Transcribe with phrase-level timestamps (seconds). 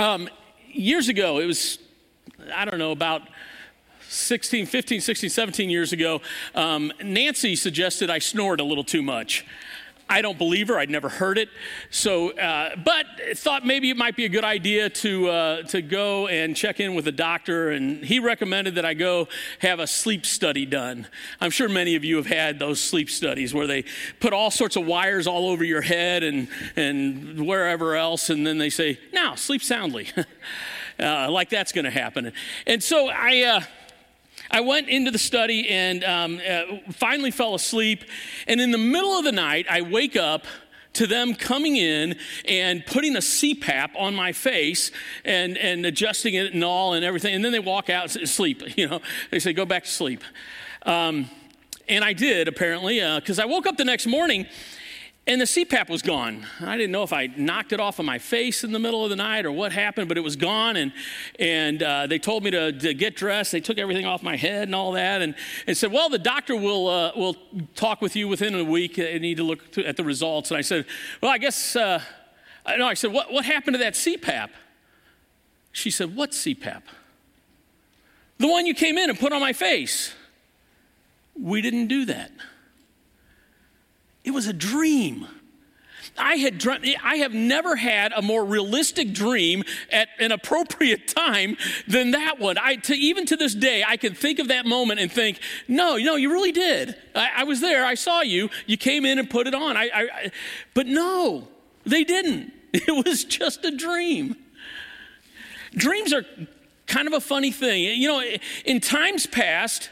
[0.00, 0.28] Um,
[0.68, 1.78] years ago, it was,
[2.54, 3.22] I don't know, about
[4.08, 6.20] 16, 15, 16, 17 years ago,
[6.54, 9.44] um, Nancy suggested I snored a little too much.
[10.10, 10.78] I don't believe her.
[10.78, 11.50] I'd never heard it.
[11.90, 16.28] So, uh, but thought maybe it might be a good idea to uh, to go
[16.28, 17.70] and check in with a doctor.
[17.70, 21.06] And he recommended that I go have a sleep study done.
[21.40, 23.84] I'm sure many of you have had those sleep studies where they
[24.18, 28.58] put all sorts of wires all over your head and and wherever else, and then
[28.58, 30.08] they say, "Now sleep soundly."
[30.98, 32.32] uh, like that's going to happen.
[32.66, 33.66] And so I.
[34.50, 38.04] I went into the study and um, uh, finally fell asleep.
[38.46, 40.46] And in the middle of the night, I wake up
[40.94, 42.16] to them coming in
[42.46, 44.90] and putting a CPAP on my face
[45.24, 47.34] and, and adjusting it and all and everything.
[47.34, 48.62] And then they walk out and sleep.
[48.78, 50.22] You know, they say, go back to sleep.
[50.84, 51.28] Um,
[51.88, 54.46] and I did, apparently, because uh, I woke up the next morning
[55.28, 56.46] and the CPAP was gone.
[56.58, 59.10] I didn't know if I knocked it off of my face in the middle of
[59.10, 60.76] the night or what happened, but it was gone.
[60.76, 60.90] And,
[61.38, 63.52] and uh, they told me to, to, get dressed.
[63.52, 65.34] They took everything off my head and all that and,
[65.66, 67.36] and said, Well, the doctor will, uh, will
[67.74, 68.96] talk with you within a week.
[68.96, 70.50] They need to look at the results.
[70.50, 70.86] And I said,
[71.20, 72.00] Well, I guess, uh,
[72.66, 74.48] no, I said, what, what happened to that CPAP?
[75.72, 76.82] She said, What CPAP?
[78.38, 80.14] The one you came in and put on my face.
[81.38, 82.30] We didn't do that.
[84.28, 85.26] It was a dream.
[86.18, 91.56] I had dreamt, I have never had a more realistic dream at an appropriate time
[91.86, 92.58] than that one.
[92.58, 95.96] I, to, even to this day, I can think of that moment and think, no,
[95.96, 96.94] no, you really did.
[97.14, 97.86] I, I was there.
[97.86, 98.50] I saw you.
[98.66, 99.78] You came in and put it on.
[99.78, 100.30] I, I,
[100.74, 101.48] but no,
[101.86, 102.52] they didn't.
[102.74, 104.36] It was just a dream.
[105.72, 106.26] Dreams are
[106.86, 107.82] kind of a funny thing.
[107.98, 108.22] You know,
[108.66, 109.88] in times past,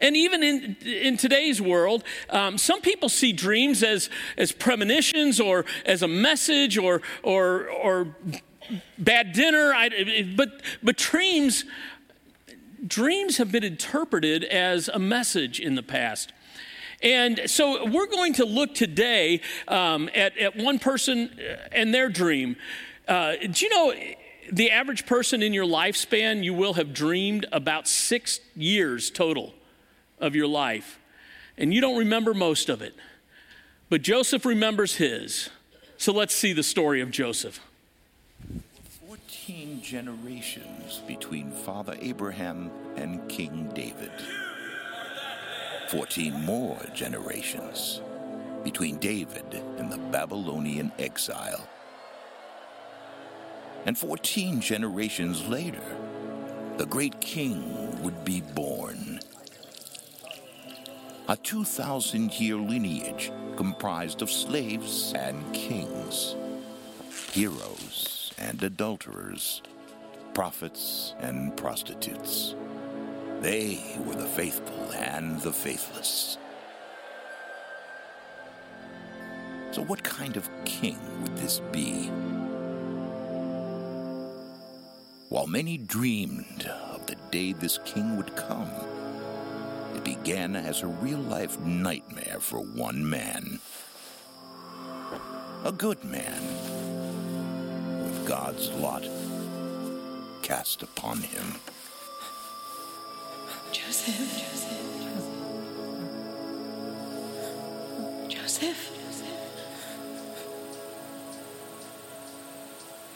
[0.00, 5.64] and even in, in today's world, um, some people see dreams as, as premonitions or
[5.86, 8.16] as a message or, or, or
[8.98, 9.72] bad dinner.
[9.74, 11.64] I, but, but dreams,
[12.86, 16.32] dreams have been interpreted as a message in the past.
[17.02, 21.30] And so we're going to look today um, at, at one person
[21.70, 22.56] and their dream.
[23.06, 23.94] Uh, do you know
[24.52, 29.54] the average person in your lifespan, you will have dreamed about six years total?
[30.18, 30.98] Of your life,
[31.56, 32.94] and you don't remember most of it.
[33.88, 35.50] But Joseph remembers his.
[35.98, 37.60] So let's see the story of Joseph.
[39.06, 44.12] 14 generations between Father Abraham and King David.
[45.88, 48.00] 14 more generations
[48.64, 51.68] between David and the Babylonian exile.
[53.86, 55.84] And 14 generations later,
[56.78, 59.20] the great king would be born
[61.26, 66.36] a 2,000 year lineage comprised of slaves and kings,
[67.32, 69.62] heroes and adulterers,
[70.34, 72.54] prophets and prostitutes.
[73.40, 76.36] They were the faithful and the faithless.
[79.70, 82.10] So, what kind of king would this be?
[85.30, 88.70] While many dreamed of the day this king would come,
[90.04, 93.58] began as a real life nightmare for one man.
[95.64, 96.42] A good man,
[98.02, 99.08] with God's lot
[100.42, 101.54] cast upon him.
[103.72, 104.38] Joseph.
[104.38, 104.84] Joseph.
[108.28, 108.90] Joseph.
[109.06, 109.30] Joseph.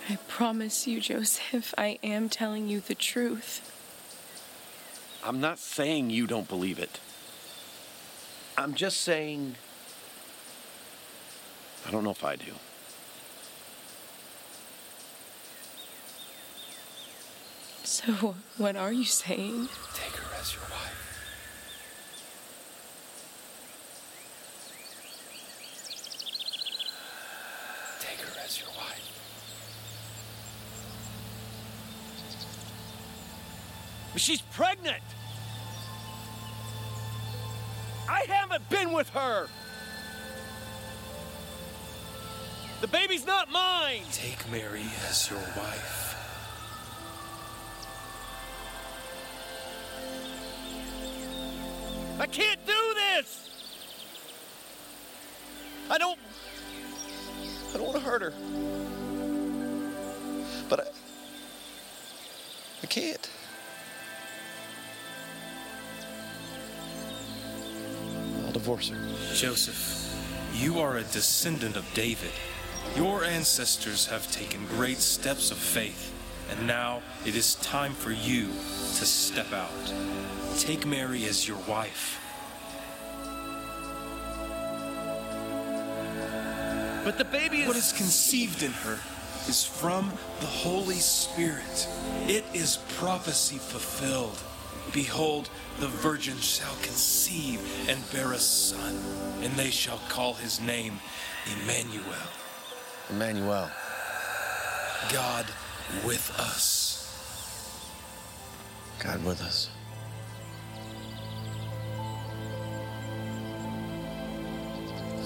[0.09, 3.61] I promise you, Joseph, I am telling you the truth.
[5.29, 7.01] I'm not saying you don't believe it.
[8.57, 9.57] I'm just saying
[11.87, 12.53] I don't know if I do.
[17.85, 19.69] So, what are you saying?
[19.93, 20.95] Take her as your wife.
[28.01, 29.19] Take her as your wife.
[34.19, 35.03] She's pregnant!
[38.09, 39.47] I haven't been with her.
[42.81, 44.03] The baby's not mine.
[44.13, 46.17] Take Mary as your wife.
[52.19, 53.51] I can't do this.
[55.91, 56.19] I don't.
[57.71, 58.33] I don't want to hurt her.
[60.69, 60.85] But I.
[62.83, 63.31] I can't.
[68.69, 69.35] Divorce her.
[69.35, 70.15] Joseph,
[70.55, 72.31] you are a descendant of David.
[72.97, 76.15] Your ancestors have taken great steps of faith.
[76.51, 79.71] And now it is time for you to step out.
[80.59, 82.21] Take Mary as your wife.
[87.05, 87.69] But the baby is.
[87.69, 88.99] What is conceived in her
[89.49, 91.89] is from the Holy Spirit.
[92.27, 94.39] It is prophecy fulfilled.
[94.93, 95.49] Behold,
[95.81, 98.97] the virgin shall conceive and bear a son,
[99.43, 100.99] and they shall call his name
[101.63, 102.03] Emmanuel,
[103.11, 103.71] Emmanuel.
[105.13, 105.47] God
[106.05, 106.89] with us.
[108.99, 109.71] God with us.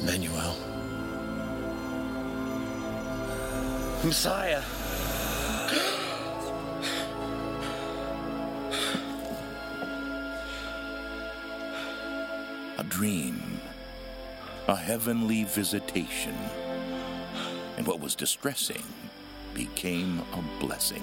[0.03, 0.57] Emmanuel.
[4.05, 4.63] Messiah.
[12.93, 13.43] Dream,
[14.69, 16.35] a heavenly visitation.
[17.79, 18.83] And what was distressing
[19.55, 21.03] became a blessing.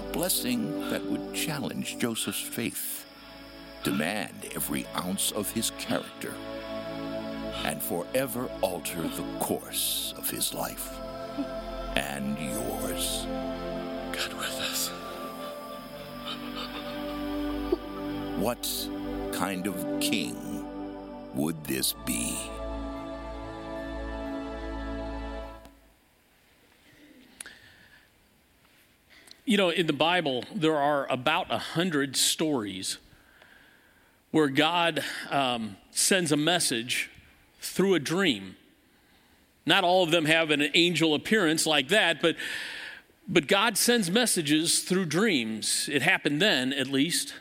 [0.00, 3.06] A blessing that would challenge Joseph's faith,
[3.84, 6.34] demand every ounce of his character,
[7.64, 10.98] and forever alter the course of his life
[11.94, 13.24] and yours.
[14.10, 14.88] God with us.
[18.36, 18.66] What
[19.40, 20.36] kind of king
[21.34, 22.36] would this be?
[29.46, 32.98] You know, in the Bible, there are about a hundred stories
[34.30, 37.08] where God um, sends a message
[37.62, 38.56] through a dream.
[39.64, 42.36] Not all of them have an angel appearance like that, but,
[43.26, 45.88] but God sends messages through dreams.
[45.90, 47.32] It happened then, at least.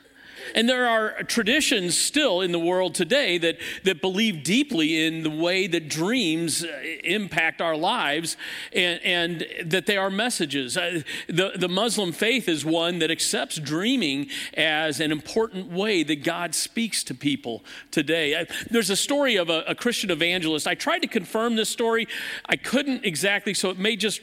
[0.56, 5.30] And there are traditions still in the world today that, that believe deeply in the
[5.30, 6.68] way that dreams uh,
[7.04, 8.38] impact our lives
[8.74, 10.78] and, and that they are messages.
[10.78, 16.24] Uh, The, the Muslim faith is one that accepts dreaming as an important way that
[16.24, 18.36] God speaks to people today.
[18.36, 20.68] Uh, There's a story of a, a Christian evangelist.
[20.68, 22.08] I tried to confirm this story,
[22.46, 24.22] I couldn't exactly, so it may just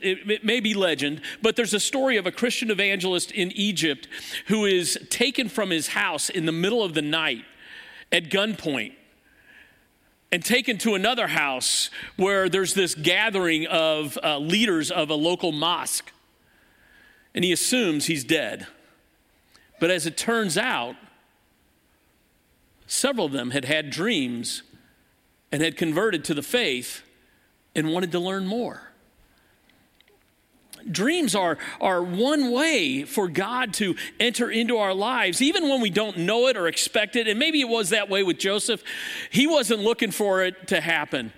[0.00, 4.08] it, it, may be legend, but there's a story of a Christian evangelist in Egypt
[4.46, 7.44] who is taken from his house in the middle of the night
[8.12, 8.92] at gunpoint
[10.32, 15.52] and taken to another house where there's this gathering of uh, leaders of a local
[15.52, 16.12] mosque.
[17.34, 18.66] And he assumes he's dead.
[19.78, 20.96] But as it turns out,
[22.86, 24.62] several of them had had dreams
[25.52, 27.02] and had converted to the faith
[27.74, 28.85] and wanted to learn more
[30.90, 35.90] dreams are, are one way for God to enter into our lives, even when we
[35.90, 37.28] don't know it or expect it.
[37.28, 38.82] And maybe it was that way with Joseph.
[39.30, 41.32] He wasn't looking for it to happen.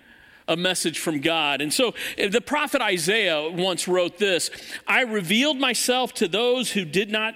[0.46, 1.60] A message from God.
[1.60, 4.50] And so eh, the prophet Isaiah once wrote this
[4.86, 7.34] I revealed myself to those who did not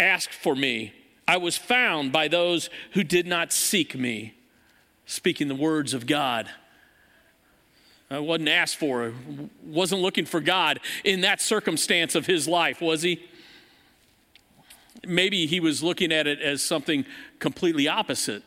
[0.00, 0.92] ask for me.
[1.28, 4.34] I was found by those who did not seek me.
[5.06, 6.50] Speaking the words of God.
[8.10, 9.12] I wasn't asked for,
[9.64, 13.22] wasn't looking for God in that circumstance of his life, was he?
[15.06, 17.06] Maybe he was looking at it as something
[17.38, 18.42] completely opposite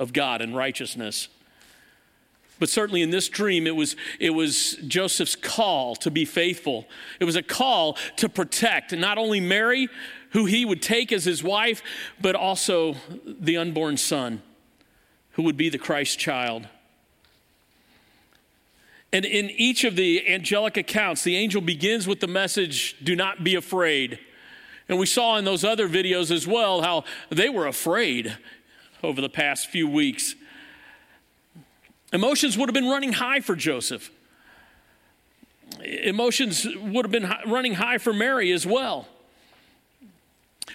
[0.00, 1.28] of God and righteousness.
[2.58, 6.86] But certainly in this dream, it was, it was Joseph's call to be faithful.
[7.20, 9.88] It was a call to protect not only Mary,
[10.30, 11.82] who he would take as his wife,
[12.20, 12.96] but also
[13.26, 14.42] the unborn son,
[15.32, 16.66] who would be the Christ child.
[19.12, 23.44] And in each of the angelic accounts, the angel begins with the message, do not
[23.44, 24.18] be afraid.
[24.88, 28.36] And we saw in those other videos as well how they were afraid
[29.02, 30.34] over the past few weeks.
[32.12, 34.10] Emotions would have been running high for Joseph.
[35.82, 39.08] Emotions would have been running high for Mary as well.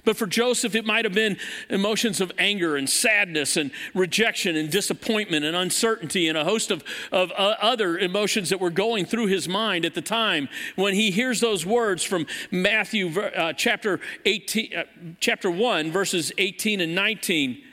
[0.05, 1.37] But for Joseph, it might have been
[1.69, 6.83] emotions of anger and sadness and rejection and disappointment and uncertainty and a host of,
[7.11, 11.11] of uh, other emotions that were going through his mind at the time when he
[11.11, 14.83] hears those words from Matthew uh, chapter, 18, uh,
[15.19, 17.63] chapter 1, verses 18 and 19.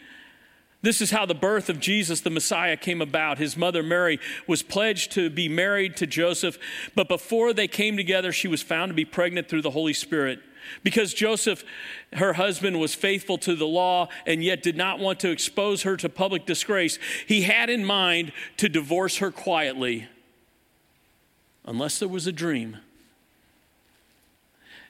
[0.85, 3.38] This is how the birth of Jesus, the Messiah, came about.
[3.38, 6.59] His mother Mary was pledged to be married to Joseph,
[6.95, 10.40] but before they came together, she was found to be pregnant through the Holy Spirit.
[10.83, 11.64] Because Joseph,
[12.12, 15.97] her husband, was faithful to the law and yet did not want to expose her
[15.97, 20.09] to public disgrace, he had in mind to divorce her quietly,
[21.64, 22.78] unless there was a dream.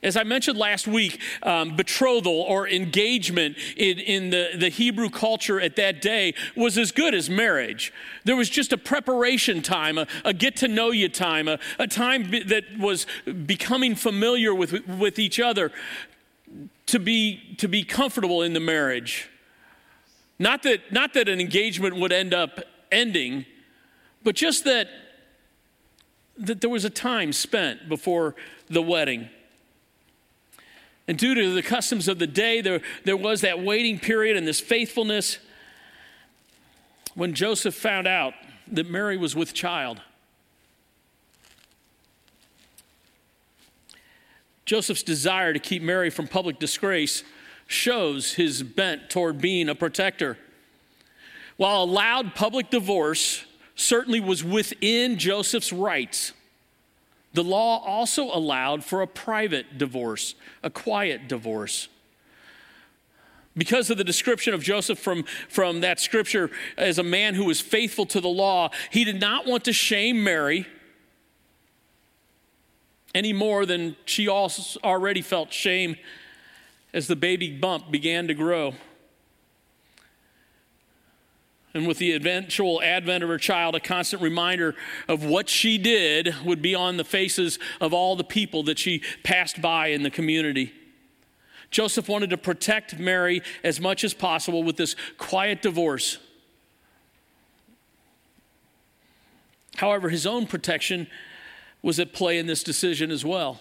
[0.05, 5.59] As I mentioned last week, um, betrothal or engagement in, in the, the Hebrew culture
[5.59, 7.91] at that day was as good as marriage.
[8.25, 11.87] There was just a preparation time, a, a get to know you time, a, a
[11.87, 13.07] time be, that was
[13.47, 15.73] becoming familiar with, with each other
[16.87, 19.31] to be, to be comfortable in the marriage.
[20.39, 22.61] Not that, not that an engagement would end up
[22.93, 23.47] ending,
[24.23, 24.89] but just that,
[26.37, 28.35] that there was a time spent before
[28.69, 29.31] the wedding.
[31.07, 34.47] And due to the customs of the day, there, there was that waiting period and
[34.47, 35.39] this faithfulness.
[37.15, 38.35] When Joseph found out
[38.73, 40.01] that Mary was with child,
[44.65, 47.23] Joseph's desire to keep Mary from public disgrace
[47.67, 50.39] shows his bent toward being a protector.
[51.57, 53.45] While a loud public divorce
[53.77, 56.33] certainly was within Joseph's rights,
[57.35, 61.89] the law also allowed for a private divorce, a quiet divorce.
[63.57, 67.61] Because of the description of Joseph from, from that scripture as a man who was
[67.61, 70.67] faithful to the law, he did not want to shame Mary
[73.15, 75.97] any more than she also already felt shame
[76.93, 78.75] as the baby bump began to grow.
[81.75, 84.77] And with the eventual advent of her child, a constant reminder
[85.09, 89.03] of what she did would be on the faces of all the people that she
[89.25, 90.73] passed by in the community.
[91.73, 96.19] Joseph wanted to protect Mary as much as possible with this quiet divorce.
[99.77, 101.09] However, his own protection
[101.83, 103.61] was at play in this decision as well.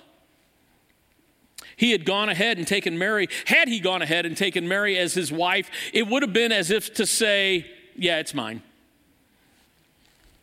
[1.76, 3.28] He had gone ahead and taken Mary.
[3.46, 6.70] Had he gone ahead and taken Mary as his wife, it would have been as
[6.70, 7.66] if to say,
[7.96, 8.62] yeah, it's mine.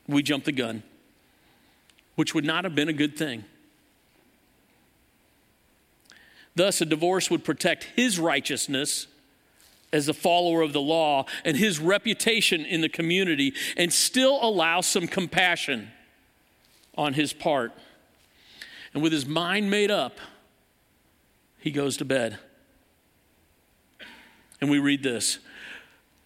[0.06, 0.82] We jumped the gun,
[2.16, 3.44] which would not have been a good thing.
[6.56, 9.06] Thus, a divorce would protect his righteousness
[9.92, 14.80] as a follower of the law and his reputation in the community and still allow
[14.80, 15.90] some compassion
[16.96, 17.72] on his part.
[18.92, 20.18] And with his mind made up,
[21.58, 22.38] he goes to bed.
[24.60, 25.38] And we read this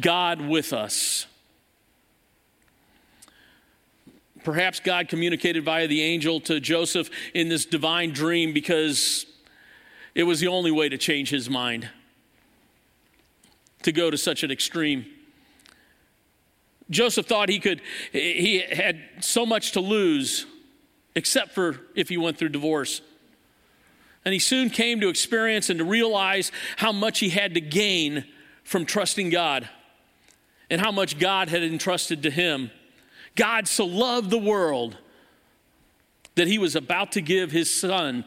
[0.00, 1.26] God with us.
[4.44, 9.26] Perhaps God communicated via the angel to Joseph in this divine dream because
[10.14, 11.88] it was the only way to change his mind,
[13.82, 15.06] to go to such an extreme.
[16.90, 17.80] Joseph thought he could,
[18.12, 20.46] he had so much to lose,
[21.14, 23.00] except for if he went through divorce.
[24.24, 28.24] And he soon came to experience and to realize how much he had to gain
[28.64, 29.68] from trusting God
[30.72, 32.70] and how much God had entrusted to him.
[33.36, 34.96] God so loved the world
[36.34, 38.24] that he was about to give his son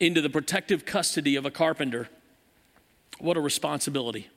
[0.00, 2.08] into the protective custody of a carpenter.
[3.18, 4.30] What a responsibility.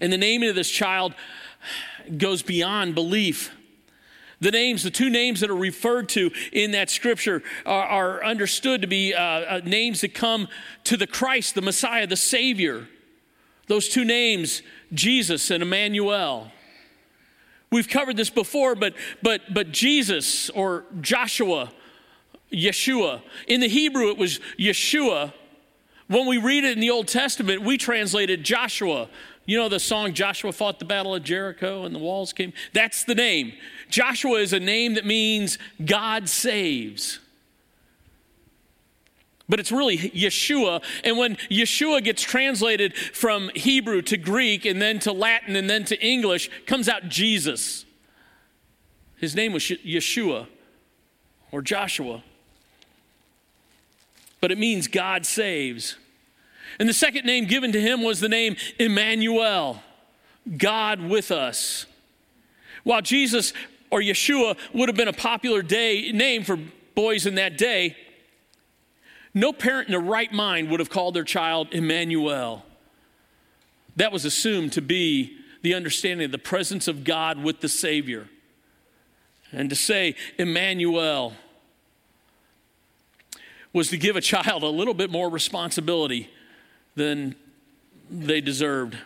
[0.00, 1.14] And the naming of this child
[2.16, 3.54] goes beyond belief.
[4.40, 8.80] The names, the two names that are referred to in that scripture, are, are understood
[8.80, 10.48] to be uh, uh, names that come
[10.84, 12.88] to the Christ, the Messiah, the Savior.
[13.68, 16.50] Those two names, Jesus and Emmanuel.
[17.70, 21.70] We've covered this before, but, but, but Jesus or Joshua,
[22.50, 23.20] Yeshua.
[23.46, 25.34] In the Hebrew, it was Yeshua.
[26.08, 29.08] When we read it in the Old Testament, we translated Joshua.
[29.44, 32.54] You know the song, Joshua fought the battle of Jericho and the walls came?
[32.72, 33.52] That's the name.
[33.90, 37.20] Joshua is a name that means God saves
[39.48, 40.82] but it's really Yeshua.
[41.04, 45.84] And when Yeshua gets translated from Hebrew to Greek and then to Latin and then
[45.86, 47.86] to English, comes out Jesus.
[49.16, 50.46] His name was Yeshua
[51.50, 52.22] or Joshua.
[54.40, 55.96] But it means God saves.
[56.78, 59.82] And the second name given to him was the name Emmanuel,
[60.56, 61.86] God with us.
[62.84, 63.52] While Jesus
[63.90, 66.58] or Yeshua would have been a popular day name for
[66.94, 67.96] boys in that day,
[69.38, 72.64] no parent in their right mind would have called their child Emmanuel.
[73.96, 78.28] That was assumed to be the understanding of the presence of God with the Savior.
[79.52, 81.34] And to say Emmanuel
[83.72, 86.30] was to give a child a little bit more responsibility
[86.96, 87.36] than
[88.10, 88.96] they deserved,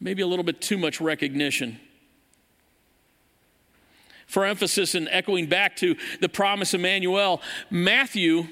[0.00, 1.78] maybe a little bit too much recognition.
[4.26, 8.46] For emphasis and echoing back to the promise Emmanuel, Matthew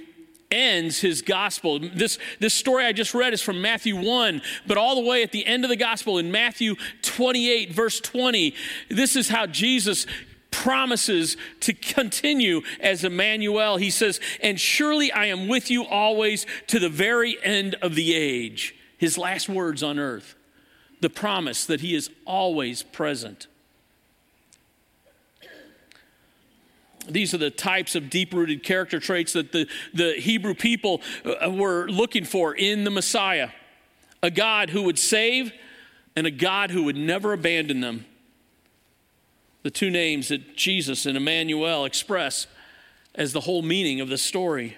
[0.51, 1.79] ends his gospel.
[1.79, 5.33] This, this story I just read is from Matthew 1, but all the way at
[5.33, 8.55] the end of the gospel in Matthew 28, verse 20,
[8.89, 10.07] this is how Jesus
[10.51, 13.77] promises to continue as Emmanuel.
[13.77, 18.15] He says, And surely I am with you always to the very end of the
[18.15, 18.75] age.
[18.97, 20.35] His last words on earth,
[21.01, 23.49] the promise that he is always present.
[27.09, 31.51] These are the types of deep rooted character traits that the, the Hebrew people uh,
[31.51, 33.51] were looking for in the Messiah
[34.23, 35.53] a God who would save
[36.17, 38.07] and a God who would never abandon them.
[39.63, 42.47] The two names that Jesus and Emmanuel express
[43.15, 44.77] as the whole meaning of the story.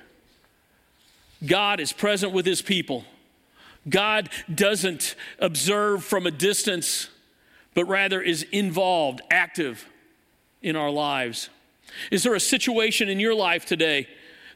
[1.45, 3.05] God is present with his people.
[3.89, 7.09] God doesn't observe from a distance,
[7.75, 9.87] but rather is involved, active
[10.63, 11.49] in our lives.
[12.11, 14.09] Is there a situation in your life today,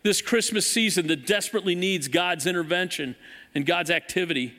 [0.03, 3.17] this Christmas season, that desperately needs God's intervention
[3.55, 4.55] and God's activity?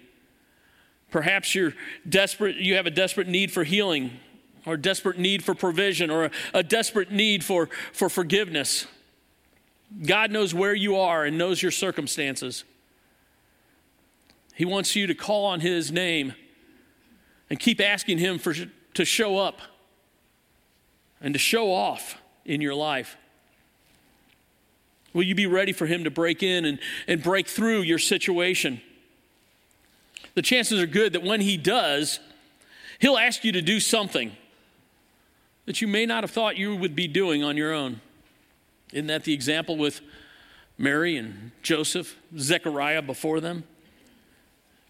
[1.12, 1.74] Perhaps you're
[2.08, 4.12] desperate, you have a desperate need for healing,
[4.66, 8.88] or a desperate need for provision, or a, a desperate need for, for forgiveness.
[10.06, 12.64] God knows where you are and knows your circumstances.
[14.56, 16.34] He wants you to call on His name
[17.50, 18.56] and keep asking Him for,
[18.94, 19.60] to show up
[21.22, 23.18] and to show off in your life?
[25.14, 28.82] Will you be ready for Him to break in and, and break through your situation?
[30.36, 32.20] The chances are good that when He does,
[33.00, 34.32] He'll ask you to do something
[35.66, 38.02] that you may not have thought you would be doing on your own.
[38.92, 40.02] Isn't that the example with
[40.78, 43.64] Mary and Joseph, Zechariah before them?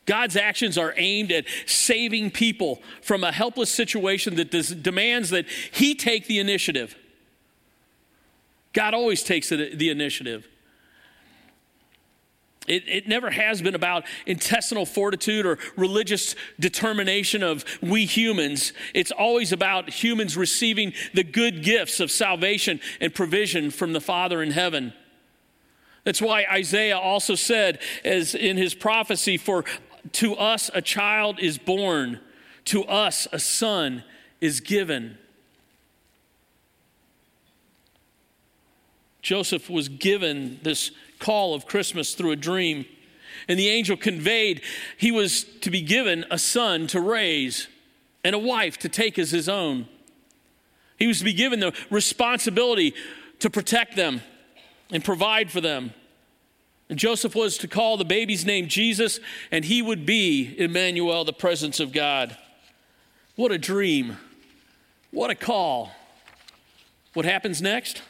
[0.05, 4.51] God's actions are aimed at saving people from a helpless situation that
[4.83, 6.95] demands that He take the initiative.
[8.73, 10.47] God always takes the initiative.
[12.67, 18.71] It, it, never has been about intestinal fortitude or religious determination of we humans.
[18.93, 24.41] It's always about humans receiving the good gifts of salvation and provision from the Father
[24.41, 24.93] in heaven.
[26.05, 29.65] That's why Isaiah also said, as in his prophecy, for
[30.13, 32.19] to us a child is born,
[32.65, 34.03] to us a son
[34.39, 35.17] is given.
[39.23, 42.85] Joseph was given this call of Christmas through a dream.
[43.47, 44.61] And the angel conveyed
[44.97, 47.67] he was to be given a son to raise
[48.23, 49.87] and a wife to take as his own.
[50.99, 52.93] He was to be given the responsibility
[53.39, 54.21] to protect them
[54.91, 55.93] and provide for them.
[56.89, 59.19] And Joseph was to call the baby's name Jesus,
[59.51, 62.37] and he would be Emmanuel, the presence of God.
[63.35, 64.17] What a dream.
[65.11, 65.91] What a call.
[67.13, 68.01] What happens next?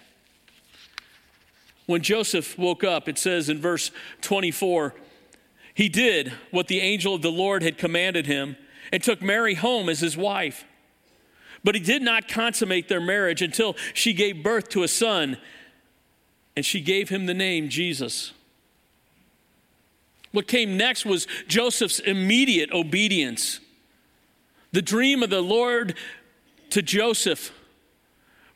[1.86, 3.92] When Joseph woke up, it says in verse
[4.22, 4.94] 24,
[5.74, 8.56] he did what the angel of the Lord had commanded him
[8.92, 10.66] and took Mary home as his wife.
[11.64, 15.38] But he did not consummate their marriage until she gave birth to a son,
[16.56, 18.34] and she gave him the name Jesus.
[20.32, 23.60] What came next was Joseph's immediate obedience.
[24.72, 25.96] The dream of the Lord
[26.72, 27.52] to Joseph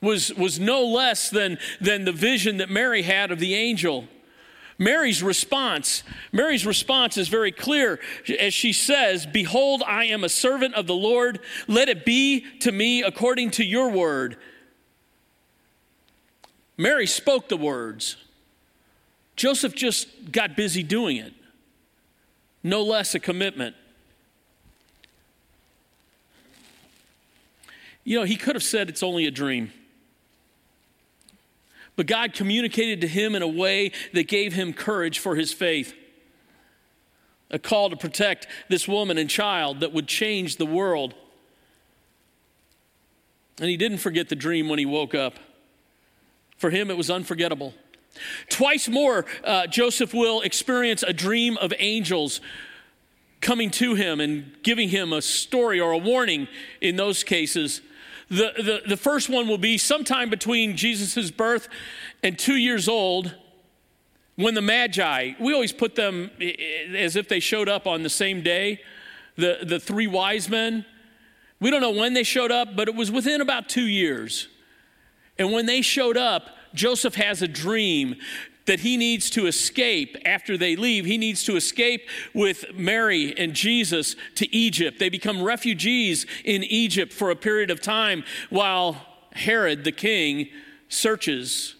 [0.01, 4.07] was, was no less than, than the vision that Mary had of the angel.
[4.79, 7.99] Mary's response, Mary's response is very clear
[8.39, 11.39] as she says, Behold, I am a servant of the Lord.
[11.67, 14.37] Let it be to me according to your word.
[16.77, 18.17] Mary spoke the words.
[19.35, 21.33] Joseph just got busy doing it.
[22.61, 23.75] No less a commitment.
[28.03, 29.71] You know, he could have said it's only a dream.
[31.97, 35.93] But God communicated to him in a way that gave him courage for his faith.
[37.49, 41.15] A call to protect this woman and child that would change the world.
[43.59, 45.39] And he didn't forget the dream when he woke up.
[46.57, 47.73] For him, it was unforgettable.
[48.49, 52.41] Twice more, uh, Joseph will experience a dream of angels
[53.41, 56.47] coming to him and giving him a story or a warning
[56.79, 57.81] in those cases
[58.29, 61.69] the, the, the first one will be sometime between Jesus' birth
[62.23, 63.35] and two years old
[64.35, 66.29] when the Magi, we always put them
[66.95, 68.81] as if they showed up on the same day,
[69.35, 70.85] the, the three wise men.
[71.59, 74.47] We don't know when they showed up, but it was within about two years.
[75.39, 78.15] And when they showed up, Joseph has a dream
[78.67, 81.05] that he needs to escape after they leave.
[81.05, 84.99] He needs to escape with Mary and Jesus to Egypt.
[84.99, 89.01] They become refugees in Egypt for a period of time while
[89.33, 90.49] Herod the king
[90.89, 91.75] searches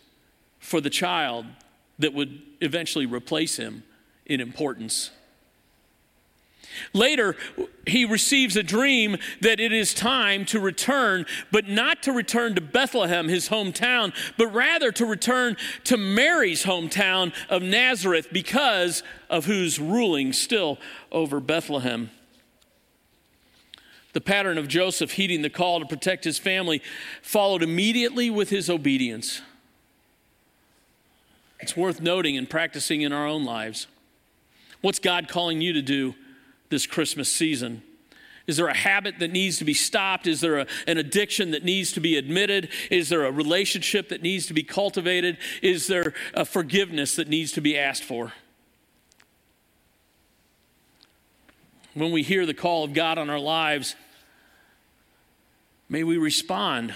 [0.60, 1.46] for the child
[2.00, 3.84] that would eventually replace him
[4.26, 5.12] in importance.
[6.94, 7.36] Later,
[7.86, 12.62] he receives a dream that it is time to return, but not to return to
[12.62, 19.80] Bethlehem, his hometown, but rather to return to Mary's hometown of Nazareth because of whose
[19.80, 20.78] ruling still
[21.12, 22.10] over Bethlehem.
[24.14, 26.82] The pattern of Joseph heeding the call to protect his family
[27.22, 29.42] followed immediately with his obedience.
[31.60, 33.88] It's worth noting and practicing in our own lives.
[34.82, 36.16] What's God calling you to do
[36.70, 37.84] this Christmas season?
[38.48, 40.26] Is there a habit that needs to be stopped?
[40.26, 42.70] Is there a, an addiction that needs to be admitted?
[42.90, 45.38] Is there a relationship that needs to be cultivated?
[45.62, 48.32] Is there a forgiveness that needs to be asked for?
[51.94, 53.96] When we hear the call of God on our lives,
[55.90, 56.94] may we respond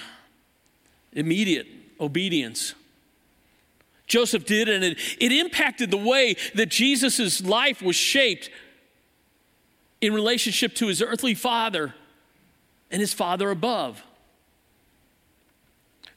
[1.11, 1.67] immediate
[1.99, 2.75] obedience.
[4.07, 8.49] Joseph did, and it, it impacted the way that Jesus' life was shaped
[10.01, 11.93] in relationship to his earthly father
[12.89, 14.03] and his father above.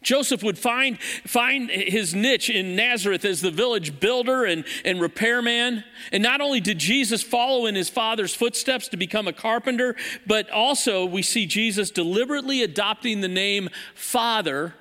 [0.03, 5.83] Joseph would find, find his niche in Nazareth as the village builder and, and repairman.
[6.13, 10.49] And not only did Jesus follow in his father's footsteps to become a carpenter, but
[10.51, 14.75] also we see Jesus deliberately adopting the name Father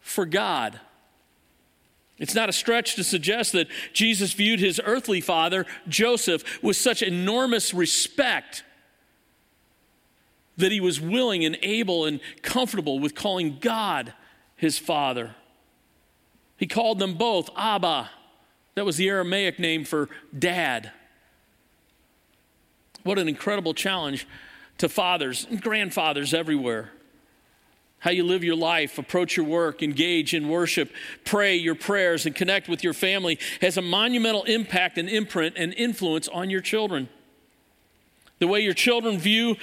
[0.00, 0.80] for God.
[2.18, 7.02] It's not a stretch to suggest that Jesus viewed his earthly father, Joseph, with such
[7.02, 8.64] enormous respect
[10.56, 14.14] that he was willing and able and comfortable with calling God
[14.56, 15.34] his father.
[16.56, 18.10] He called them both Abba.
[18.74, 20.92] That was the Aramaic name for dad.
[23.02, 24.26] What an incredible challenge
[24.78, 26.92] to fathers and grandfathers everywhere
[28.00, 30.92] how you live your life, approach your work, engage in worship,
[31.24, 35.72] pray your prayers, and connect with your family has a monumental impact and imprint and
[35.74, 37.08] influence on your children.
[38.38, 39.56] The way your children view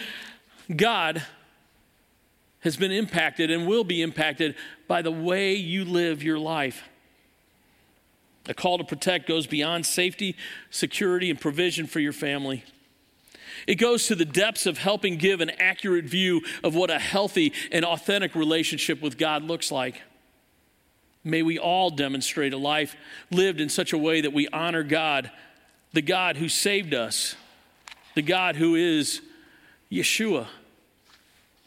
[0.75, 1.23] God
[2.61, 4.55] has been impacted and will be impacted
[4.87, 6.83] by the way you live your life.
[8.47, 10.35] A call to protect goes beyond safety,
[10.69, 12.63] security, and provision for your family.
[13.67, 17.53] It goes to the depths of helping give an accurate view of what a healthy
[17.71, 20.01] and authentic relationship with God looks like.
[21.23, 22.95] May we all demonstrate a life
[23.31, 25.31] lived in such a way that we honor God,
[25.93, 27.35] the God who saved us,
[28.15, 29.21] the God who is
[29.91, 30.47] Yeshua,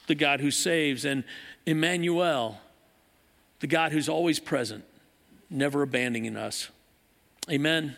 [0.06, 1.24] the God who saves, and
[1.64, 2.60] Emmanuel,
[3.60, 4.84] the God who's always present,
[5.48, 6.68] never abandoning us.
[7.50, 7.96] Amen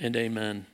[0.00, 0.66] and amen.